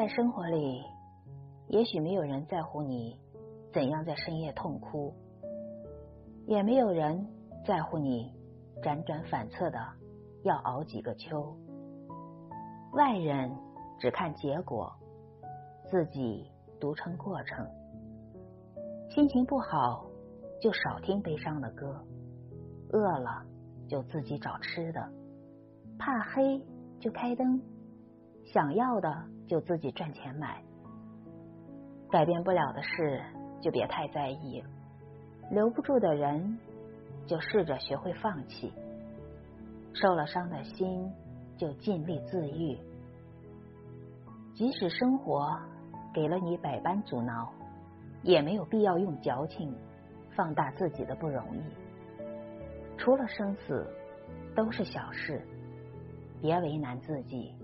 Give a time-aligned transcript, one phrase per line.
[0.00, 0.82] 在生活里，
[1.68, 3.18] 也许没有人在乎你
[3.70, 5.12] 怎样在深夜痛哭，
[6.46, 7.26] 也没有人
[7.66, 8.32] 在乎你
[8.82, 9.78] 辗转反侧的
[10.42, 11.54] 要熬几个秋。
[12.94, 13.54] 外人
[13.98, 14.90] 只看结果，
[15.90, 17.66] 自己独撑过程。
[19.10, 20.06] 心情不好
[20.62, 22.02] 就少听悲伤的歌，
[22.88, 23.44] 饿了
[23.86, 25.12] 就自己找吃的，
[25.98, 26.58] 怕黑
[26.98, 27.60] 就开灯，
[28.52, 30.62] 想要的就自己赚钱买。
[32.10, 33.22] 改变不了的事
[33.60, 34.62] 就别太在意，
[35.50, 36.58] 留不住的人
[37.26, 38.72] 就试着学会放弃。
[39.92, 41.10] 受了伤的心。
[41.56, 42.78] 就尽力自愈，
[44.54, 45.60] 即使生活
[46.14, 47.52] 给了你百般阻挠，
[48.22, 49.76] 也没有必要用矫情
[50.30, 51.60] 放大自己的不容易。
[52.96, 53.86] 除了生死，
[54.56, 55.46] 都是小事，
[56.40, 57.54] 别为难自己，